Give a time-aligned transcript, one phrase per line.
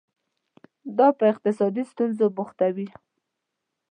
[0.97, 2.87] دا په اقتصادي ستونزو بوختوي.